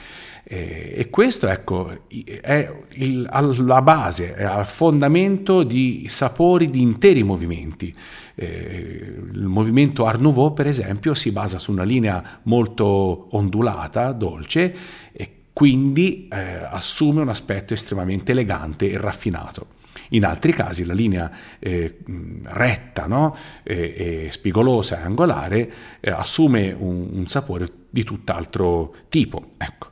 Eh, 0.47 0.93
e 0.97 1.09
questo 1.09 1.49
ecco, 1.49 1.91
è 2.09 2.71
il, 2.91 3.27
alla 3.31 3.81
base, 3.81 4.35
è 4.35 4.45
al 4.45 4.67
fondamento 4.67 5.63
di 5.63 6.05
sapori 6.09 6.69
di 6.69 6.83
interi 6.83 7.23
movimenti. 7.23 7.95
Eh, 8.35 9.15
il 9.33 9.47
movimento 9.47 10.05
Art 10.05 10.21
Nouveau, 10.21 10.53
per 10.53 10.67
esempio, 10.67 11.15
si 11.15 11.31
basa 11.31 11.59
su 11.59 11.73
una 11.73 11.85
linea 11.85 12.41
molto 12.43 13.29
ondulata, 13.37 14.13
dolce, 14.13 14.75
e 15.13 15.31
quindi 15.53 16.29
eh, 16.31 16.65
assume 16.71 17.23
un 17.23 17.29
aspetto 17.31 17.73
estremamente 17.73 18.33
elegante 18.33 18.91
e 18.91 18.99
raffinato. 18.99 19.83
In 20.14 20.25
altri 20.25 20.52
casi 20.52 20.85
la 20.85 20.92
linea 20.92 21.30
eh, 21.59 21.99
retta, 22.44 23.06
no? 23.06 23.37
e, 23.62 24.25
e 24.26 24.28
spigolosa 24.30 25.00
e 25.00 25.04
angolare 25.04 25.73
eh, 26.00 26.11
assume 26.11 26.75
un, 26.76 27.09
un, 27.12 27.26
sapore 27.26 27.68
di 27.90 28.04
tutt'altro 28.04 28.94
tipo. 29.09 29.52
Ecco. 29.56 29.88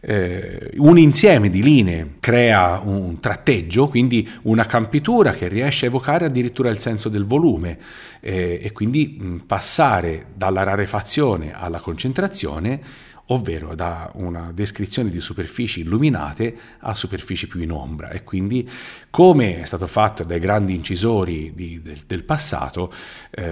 Eh, 0.00 0.72
un 0.76 0.98
insieme 0.98 1.48
di 1.50 1.62
linee 1.62 2.14
crea 2.20 2.80
un 2.84 3.20
tratteggio, 3.20 3.88
quindi 3.88 4.28
una 4.42 4.66
campitura 4.66 5.32
che 5.32 5.48
riesce 5.48 5.86
a 5.86 5.88
evocare 5.88 6.26
addirittura 6.26 6.70
il 6.70 6.78
senso 6.78 7.08
del 7.08 7.24
volume 7.24 7.78
eh, 8.20 8.60
e 8.62 8.72
quindi 8.72 9.16
mh, 9.18 9.36
passare 9.46 10.26
dalla 10.34 10.62
rarefazione 10.62 11.52
alla 11.54 11.80
concentrazione 11.80 12.80
ovvero 13.26 13.74
da 13.74 14.10
una 14.14 14.50
descrizione 14.52 15.08
di 15.08 15.20
superfici 15.20 15.80
illuminate 15.80 16.56
a 16.80 16.94
superfici 16.94 17.48
più 17.48 17.60
in 17.60 17.72
ombra 17.72 18.10
e 18.10 18.22
quindi 18.22 18.68
come 19.08 19.62
è 19.62 19.64
stato 19.64 19.86
fatto 19.86 20.24
dai 20.24 20.38
grandi 20.38 20.74
incisori 20.74 21.52
di, 21.54 21.80
del, 21.82 22.00
del, 22.06 22.24
passato 22.24 22.92
eh, 23.30 23.42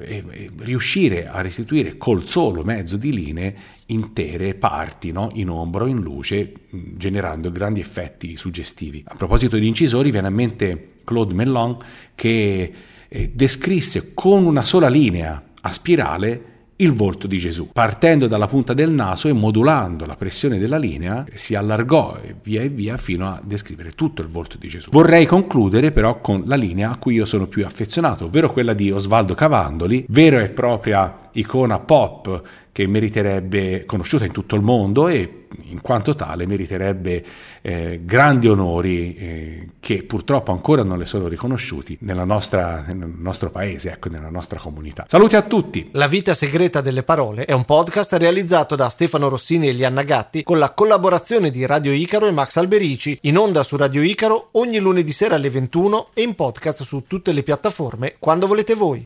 e, 0.00 0.24
e 0.30 0.50
riuscire 0.58 1.26
a 1.26 1.40
restituire 1.40 1.96
col 1.96 2.28
solo 2.28 2.62
mezzo 2.62 2.96
di 2.96 3.12
linee 3.12 3.56
intere 3.86 4.54
parti 4.54 5.10
no? 5.10 5.30
in 5.34 5.48
ombra 5.48 5.84
o 5.84 5.86
in 5.88 6.00
luce 6.00 6.52
generando 6.70 7.50
grandi 7.50 7.80
effetti 7.80 8.36
suggestivi. 8.36 9.02
A 9.06 9.14
proposito 9.16 9.56
di 9.56 9.66
incisori 9.66 10.10
viene 10.10 10.28
a 10.28 10.30
mente 10.30 10.94
Claude 11.02 11.34
Mellon 11.34 11.78
che 12.14 12.72
eh, 13.08 13.30
descrisse 13.32 14.12
con 14.14 14.44
una 14.44 14.62
sola 14.62 14.88
linea 14.88 15.42
a 15.60 15.72
spirale 15.72 16.54
il 16.76 16.92
volto 16.92 17.26
di 17.26 17.38
Gesù. 17.38 17.70
Partendo 17.72 18.26
dalla 18.26 18.46
punta 18.46 18.74
del 18.74 18.90
naso 18.90 19.28
e 19.28 19.32
modulando 19.32 20.04
la 20.04 20.16
pressione 20.16 20.58
della 20.58 20.76
linea, 20.76 21.24
si 21.34 21.54
allargò 21.54 22.18
via 22.42 22.62
e 22.62 22.68
via 22.68 22.96
fino 22.96 23.26
a 23.28 23.40
descrivere 23.42 23.92
tutto 23.92 24.22
il 24.22 24.28
volto 24.28 24.58
di 24.58 24.68
Gesù. 24.68 24.90
Vorrei 24.90 25.26
concludere 25.26 25.90
però 25.90 26.20
con 26.20 26.42
la 26.46 26.56
linea 26.56 26.90
a 26.90 26.96
cui 26.96 27.14
io 27.14 27.24
sono 27.24 27.46
più 27.46 27.64
affezionato, 27.64 28.24
ovvero 28.24 28.52
quella 28.52 28.74
di 28.74 28.90
Osvaldo 28.90 29.34
Cavandoli, 29.34 30.04
vera 30.08 30.42
e 30.42 30.48
propria 30.48 31.20
icona 31.32 31.78
pop 31.78 32.42
che 32.72 32.86
meriterebbe 32.86 33.84
conosciuta 33.86 34.26
in 34.26 34.32
tutto 34.32 34.54
il 34.54 34.62
mondo 34.62 35.08
e 35.08 35.45
in 35.64 35.80
quanto 35.80 36.14
tale 36.14 36.46
meriterebbe 36.46 37.24
eh, 37.62 38.00
grandi 38.04 38.48
onori 38.48 39.16
eh, 39.16 39.68
che 39.80 40.02
purtroppo 40.02 40.52
ancora 40.52 40.82
non 40.82 40.98
le 40.98 41.06
sono 41.06 41.28
riconosciuti 41.28 41.98
nostra, 42.00 42.84
nel 42.86 43.12
nostro 43.16 43.50
paese, 43.50 43.92
ecco, 43.92 44.08
nella 44.08 44.30
nostra 44.30 44.58
comunità. 44.58 45.04
Saluti 45.08 45.36
a 45.36 45.42
tutti! 45.42 45.88
La 45.92 46.08
vita 46.08 46.34
segreta 46.34 46.80
delle 46.80 47.02
parole 47.02 47.44
è 47.44 47.52
un 47.52 47.64
podcast 47.64 48.12
realizzato 48.14 48.76
da 48.76 48.88
Stefano 48.88 49.28
Rossini 49.28 49.68
e 49.68 49.72
Lianna 49.72 50.02
Gatti 50.02 50.42
con 50.42 50.58
la 50.58 50.70
collaborazione 50.70 51.50
di 51.50 51.64
Radio 51.66 51.92
Icaro 51.92 52.26
e 52.26 52.32
Max 52.32 52.56
Alberici, 52.56 53.18
in 53.22 53.38
onda 53.38 53.62
su 53.62 53.76
Radio 53.76 54.02
Icaro 54.02 54.48
ogni 54.52 54.78
lunedì 54.78 55.12
sera 55.12 55.36
alle 55.36 55.50
21 55.50 56.08
e 56.14 56.22
in 56.22 56.34
podcast 56.34 56.82
su 56.82 57.04
tutte 57.06 57.32
le 57.32 57.42
piattaforme 57.42 58.16
quando 58.18 58.46
volete 58.46 58.74
voi. 58.74 59.02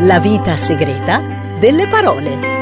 La 0.00 0.20
vita 0.20 0.56
segreta 0.56 1.56
delle 1.58 1.88
parole. 1.88 2.55